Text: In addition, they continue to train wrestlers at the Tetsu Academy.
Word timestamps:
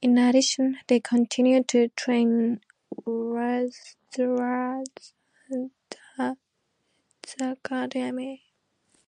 In 0.00 0.16
addition, 0.18 0.78
they 0.86 1.00
continue 1.00 1.64
to 1.64 1.88
train 1.96 2.60
wrestlers 3.04 3.96
at 4.96 5.12
the 5.48 5.70
Tetsu 6.16 7.40
Academy. 7.54 8.44